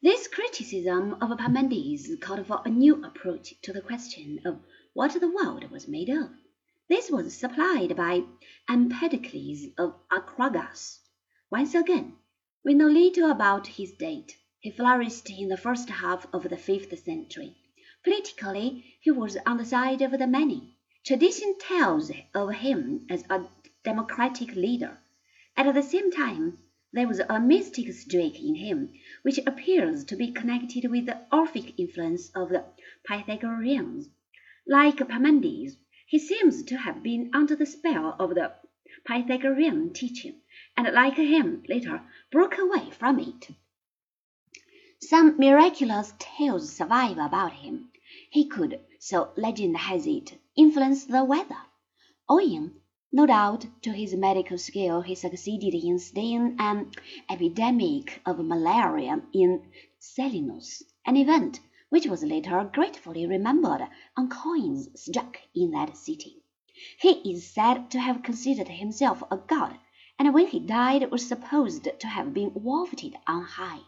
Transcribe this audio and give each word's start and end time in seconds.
This 0.00 0.28
criticism 0.28 1.14
of 1.14 1.36
Parmenides 1.38 2.08
called 2.20 2.46
for 2.46 2.62
a 2.64 2.70
new 2.70 3.04
approach 3.04 3.54
to 3.62 3.72
the 3.72 3.80
question 3.80 4.38
of 4.44 4.60
what 4.92 5.18
the 5.18 5.28
world 5.28 5.68
was 5.72 5.88
made 5.88 6.08
of. 6.08 6.30
This 6.88 7.10
was 7.10 7.36
supplied 7.36 7.96
by 7.96 8.22
Empedocles 8.70 9.66
of 9.76 9.96
Acragas. 10.08 11.00
Once 11.50 11.74
again, 11.74 12.16
we 12.64 12.74
know 12.74 12.86
little 12.86 13.28
about 13.28 13.66
his 13.66 13.90
date. 13.90 14.36
He 14.60 14.70
flourished 14.70 15.30
in 15.30 15.48
the 15.48 15.56
first 15.56 15.88
half 15.88 16.32
of 16.32 16.48
the 16.48 16.56
fifth 16.56 16.96
century. 17.02 17.56
Politically, 18.04 18.94
he 19.00 19.10
was 19.10 19.36
on 19.44 19.56
the 19.56 19.64
side 19.64 20.00
of 20.00 20.12
the 20.12 20.28
many. 20.28 20.76
Tradition 21.04 21.58
tells 21.58 22.12
of 22.36 22.54
him 22.54 23.04
as 23.10 23.24
a 23.28 23.48
democratic 23.82 24.54
leader. 24.54 25.00
At 25.56 25.74
the 25.74 25.82
same 25.82 26.12
time, 26.12 26.56
there 26.92 27.06
was 27.06 27.20
a 27.20 27.38
mystic 27.38 27.92
streak 27.92 28.40
in 28.40 28.54
him 28.54 28.92
which 29.22 29.38
appears 29.46 30.04
to 30.04 30.16
be 30.16 30.32
connected 30.32 30.90
with 30.90 31.04
the 31.04 31.20
Orphic 31.30 31.78
influence 31.78 32.30
of 32.30 32.48
the 32.48 32.64
Pythagoreans. 33.06 34.08
Like 34.66 34.96
Parmenides, 34.96 35.76
he 36.06 36.18
seems 36.18 36.62
to 36.64 36.78
have 36.78 37.02
been 37.02 37.30
under 37.34 37.54
the 37.54 37.66
spell 37.66 38.16
of 38.18 38.34
the 38.34 38.54
Pythagorean 39.06 39.92
teaching, 39.92 40.40
and 40.76 40.90
like 40.94 41.16
him 41.16 41.62
later 41.68 42.02
broke 42.30 42.56
away 42.56 42.90
from 42.90 43.18
it. 43.20 43.48
Some 45.00 45.36
miraculous 45.36 46.14
tales 46.18 46.72
survive 46.72 47.18
about 47.18 47.52
him. 47.52 47.90
He 48.30 48.46
could, 48.46 48.80
so 48.98 49.32
legend 49.36 49.76
has 49.76 50.06
it, 50.06 50.38
influence 50.56 51.04
the 51.04 51.22
weather. 51.22 51.58
Owing 52.28 52.80
no 53.10 53.24
doubt 53.24 53.66
to 53.80 53.90
his 53.90 54.14
medical 54.14 54.58
skill 54.58 55.00
he 55.00 55.14
succeeded 55.14 55.74
in 55.74 55.98
staying 55.98 56.54
an 56.58 56.92
epidemic 57.30 58.20
of 58.26 58.38
malaria 58.38 59.20
in 59.32 59.62
Selinus, 59.98 60.82
an 61.06 61.16
event 61.16 61.58
which 61.88 62.06
was 62.06 62.22
later 62.22 62.70
gratefully 62.72 63.26
remembered 63.26 63.80
on 64.14 64.28
coins 64.28 64.88
struck 64.94 65.38
in 65.54 65.70
that 65.70 65.96
city. 65.96 66.36
He 67.00 67.32
is 67.32 67.48
said 67.48 67.90
to 67.92 67.98
have 67.98 68.22
considered 68.22 68.68
himself 68.68 69.22
a 69.30 69.38
god, 69.38 69.78
and 70.18 70.34
when 70.34 70.46
he 70.46 70.60
died 70.60 71.10
was 71.10 71.26
supposed 71.26 71.88
to 71.98 72.06
have 72.06 72.34
been 72.34 72.52
wafted 72.54 73.16
on 73.26 73.42
high. 73.42 73.80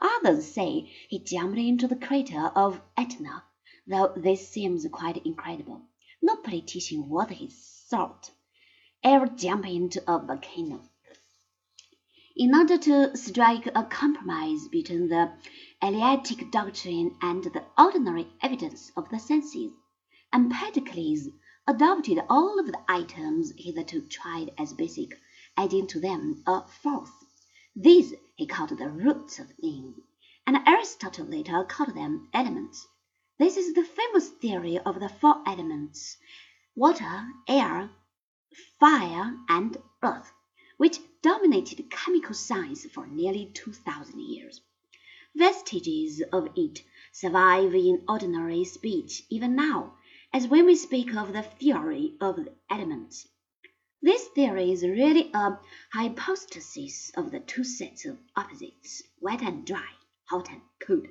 Others 0.00 0.52
say 0.52 0.90
he 1.08 1.18
jumped 1.18 1.58
into 1.58 1.86
the 1.86 1.96
crater 1.96 2.50
of 2.56 2.80
Etna, 2.96 3.44
though 3.86 4.14
this 4.16 4.48
seems 4.48 4.86
quite 4.90 5.24
incredible. 5.26 5.82
No 6.22 6.36
politician 6.36 7.10
worth 7.10 7.30
his 7.30 7.54
salt 7.86 8.32
ever 9.04 9.26
jump 9.26 9.66
into 9.66 10.02
a 10.10 10.18
volcano. 10.18 10.82
In 12.36 12.54
order 12.54 12.78
to 12.78 13.16
strike 13.16 13.66
a 13.66 13.84
compromise 13.84 14.68
between 14.68 15.08
the 15.08 15.32
Eleatic 15.82 16.50
doctrine 16.50 17.16
and 17.20 17.42
the 17.44 17.64
ordinary 17.76 18.28
evidence 18.42 18.92
of 18.96 19.08
the 19.10 19.18
senses, 19.18 19.72
Empedocles 20.32 21.28
adopted 21.66 22.18
all 22.28 22.60
of 22.60 22.66
the 22.66 22.80
items 22.88 23.52
hitherto 23.56 24.02
tried 24.02 24.50
as 24.58 24.72
basic, 24.72 25.18
adding 25.56 25.86
to 25.88 26.00
them 26.00 26.42
a 26.46 26.66
fourth. 26.66 27.12
These 27.74 28.14
he 28.36 28.46
called 28.46 28.76
the 28.76 28.88
roots 28.88 29.38
of 29.38 29.50
things, 29.52 29.96
and 30.46 30.58
Aristotle 30.66 31.26
later 31.26 31.64
called 31.64 31.94
them 31.94 32.28
elements. 32.32 32.86
This 33.38 33.56
is 33.56 33.74
the 33.74 33.84
famous 33.84 34.28
theory 34.28 34.78
of 34.78 35.00
the 35.00 35.08
four 35.08 35.42
elements 35.46 36.16
water, 36.74 37.26
air, 37.48 37.90
fire, 38.80 39.36
and 39.48 39.76
earth, 40.02 40.32
which 40.76 40.98
dominated 41.22 41.90
chemical 41.90 42.34
science 42.34 42.86
for 42.86 43.06
nearly 43.06 43.50
two 43.52 43.72
thousand 43.72 44.20
years. 44.20 44.60
Vestiges 45.36 46.22
of 46.32 46.48
it 46.56 46.82
survive 47.12 47.74
in 47.74 48.04
ordinary 48.08 48.64
speech 48.64 49.22
even 49.28 49.54
now, 49.54 49.94
as 50.32 50.48
when 50.48 50.66
we 50.66 50.76
speak 50.76 51.14
of 51.14 51.32
the 51.32 51.42
theory 51.42 52.14
of 52.20 52.36
the 52.36 52.52
elements. 52.70 53.26
This 54.00 54.26
theory 54.28 54.70
is 54.70 54.82
really 54.82 55.30
a 55.34 55.58
hypostasis 55.92 57.10
of 57.16 57.30
the 57.30 57.40
two 57.40 57.64
sets 57.64 58.04
of 58.04 58.16
opposites, 58.36 59.02
wet 59.20 59.42
and 59.42 59.66
dry, 59.66 59.90
hot 60.24 60.48
and 60.50 60.60
cold. 60.80 61.08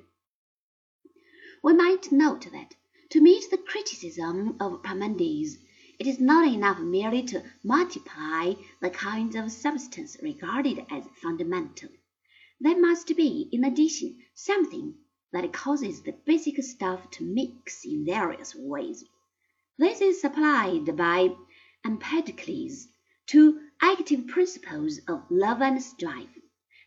We 1.62 1.74
might 1.74 2.10
note 2.10 2.46
that, 2.52 2.74
to 3.10 3.20
meet 3.20 3.50
the 3.50 3.58
criticism 3.58 4.56
of 4.60 4.82
Parmenides, 4.82 5.58
it 5.98 6.06
is 6.06 6.20
not 6.20 6.46
enough 6.46 6.78
merely 6.78 7.24
to 7.24 7.42
multiply 7.64 8.54
the 8.80 8.88
kinds 8.88 9.34
of 9.34 9.50
substance 9.50 10.16
regarded 10.22 10.78
as 10.90 11.04
fundamental. 11.20 11.88
There 12.60 12.80
must 12.80 13.08
be, 13.16 13.48
in 13.50 13.64
addition, 13.64 14.16
something 14.32 14.94
that 15.32 15.52
causes 15.52 16.02
the 16.02 16.12
basic 16.24 16.62
stuff 16.62 17.10
to 17.12 17.24
mix 17.24 17.84
in 17.84 18.04
various 18.04 18.54
ways. 18.54 19.04
This 19.76 20.00
is 20.00 20.20
supplied 20.20 20.96
by 20.96 21.34
Empedocles, 21.84 22.86
two 23.26 23.60
active 23.82 24.28
principles 24.28 25.00
of 25.08 25.24
love 25.30 25.60
and 25.60 25.82
strife. 25.82 26.38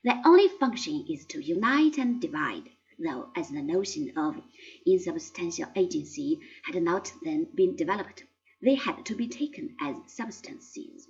Their 0.05 0.21
only 0.25 0.47
function 0.47 1.05
is 1.09 1.25
to 1.27 1.43
unite 1.43 1.97
and 1.97 2.21
divide, 2.21 2.69
though 2.97 3.29
as 3.35 3.49
the 3.49 3.61
notion 3.61 4.17
of 4.17 4.41
insubstantial 4.85 5.67
agency 5.75 6.39
had 6.63 6.81
not 6.81 7.11
then 7.23 7.47
been 7.53 7.75
developed 7.75 8.23
they 8.61 8.75
had 8.75 9.03
to 9.05 9.15
be 9.15 9.27
taken 9.27 9.75
as 9.81 9.95
substances. 10.05 11.07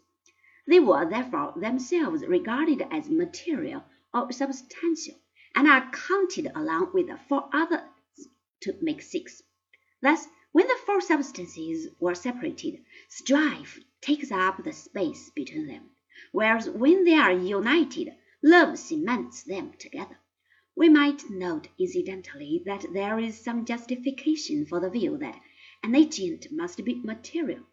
They 0.65 0.79
were 0.79 1.09
therefore 1.09 1.53
themselves 1.57 2.25
regarded 2.25 2.81
as 2.91 3.09
material 3.09 3.83
or 4.13 4.31
substantial, 4.31 5.15
and 5.53 5.67
are 5.67 5.91
counted 5.91 6.49
along 6.55 6.91
with 6.93 7.07
the 7.07 7.17
four 7.17 7.49
others 7.51 7.81
to 8.61 8.77
make 8.81 9.01
six. 9.01 9.43
Thus, 10.01 10.27
when 10.53 10.67
the 10.67 10.79
four 10.85 11.01
substances 11.01 11.89
were 11.99 12.15
separated, 12.15 12.83
strife 13.09 13.79
takes 14.01 14.31
up 14.31 14.63
the 14.63 14.71
space 14.71 15.29
between 15.31 15.67
them, 15.67 15.89
whereas 16.31 16.69
when 16.69 17.03
they 17.03 17.15
are 17.15 17.33
united, 17.33 18.15
love 18.41 18.79
cements 18.79 19.43
them 19.43 19.73
together. 19.77 20.17
We 20.75 20.87
might 20.87 21.29
note 21.29 21.67
incidentally 21.77 22.63
that 22.65 22.85
there 22.93 23.19
is 23.19 23.43
some 23.43 23.65
justification 23.65 24.65
for 24.65 24.79
the 24.79 24.89
view 24.89 25.17
that 25.17 25.39
an 25.83 25.95
agent 25.95 26.47
must 26.51 26.83
be 26.83 26.95
material, 26.95 27.63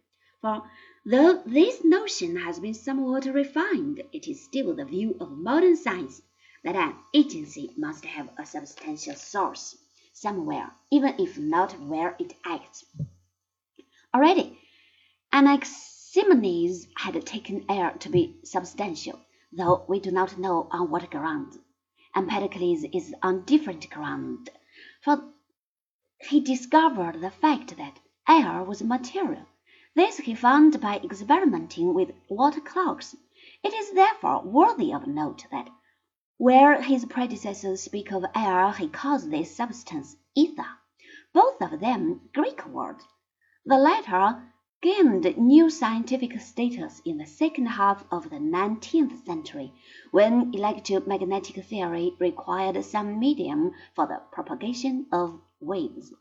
for 0.41 0.71
though 1.05 1.43
this 1.45 1.85
notion 1.85 2.37
has 2.37 2.59
been 2.59 2.75
somewhat 2.75 3.27
refined, 3.27 4.03
it 4.13 4.27
is 4.27 4.45
still 4.45 4.75
the 4.75 4.85
view 4.85 5.17
of 5.21 5.31
modern 5.31 5.77
science 5.77 6.23
that 6.65 6.75
an 6.75 6.95
agency 7.15 7.73
must 7.77 8.05
have 8.05 8.29
a 8.39 8.47
substantial 8.47 9.15
source 9.15 9.77
somewhere, 10.13 10.73
even 10.91 11.15
if 11.19 11.39
not 11.39 11.79
where 11.81 12.17
it 12.19 12.35
acts. 12.45 12.85
Already, 14.15 14.59
Anaximenes 15.33 16.87
had 16.97 17.27
taken 17.27 17.67
air 17.69 17.93
to 18.01 18.09
be 18.09 18.41
substantial, 18.43 19.21
though 19.53 19.85
we 19.87 20.01
do 20.01 20.11
not 20.11 20.39
know 20.39 20.67
on 20.71 20.91
what 20.91 21.11
ground. 21.11 21.59
Empedocles 22.17 22.85
is 22.93 23.15
on 23.23 23.45
different 23.45 23.91
ground, 23.91 24.49
for 25.03 25.23
he 26.21 26.41
discovered 26.41 27.21
the 27.21 27.31
fact 27.31 27.77
that 27.77 28.01
air 28.29 28.65
was 28.65 28.83
material. 28.83 29.47
This 29.95 30.17
he 30.17 30.35
found 30.35 30.81
by 30.81 30.97
experimenting 30.97 31.95
with 31.95 32.11
water 32.29 32.61
clocks. 32.61 33.15
It 33.63 33.73
is 33.73 33.93
therefore 33.93 34.43
worthy 34.43 34.93
of 34.93 35.07
note 35.07 35.47
that 35.53 35.71
where 36.37 36.83
his 36.83 37.05
predecessors 37.05 37.83
speak 37.83 38.13
of 38.13 38.25
air 38.35 38.73
he 38.73 38.89
calls 38.89 39.29
this 39.29 39.55
substance 39.55 40.17
ether, 40.35 40.67
both 41.33 41.63
of 41.63 41.79
them 41.81 42.29
Greek 42.35 42.67
words. 42.67 43.05
The 43.65 43.77
latter 43.79 44.43
gained 44.83 45.37
new 45.37 45.71
scientific 45.71 46.41
status 46.41 47.01
in 47.05 47.19
the 47.19 47.27
second 47.27 47.67
half 47.67 48.05
of 48.11 48.31
the 48.31 48.41
nineteenth 48.41 49.25
century, 49.25 49.73
when 50.11 50.53
electromagnetic 50.55 51.65
theory 51.65 52.17
required 52.19 52.85
some 52.85 53.19
medium 53.19 53.73
for 53.95 54.07
the 54.07 54.21
propagation 54.33 55.07
of 55.13 55.41
waves. 55.61 56.13